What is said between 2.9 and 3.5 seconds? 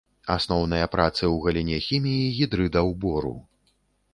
бору.